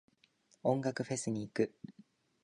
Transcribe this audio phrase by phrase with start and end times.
[0.63, 1.75] 音楽フェス行く。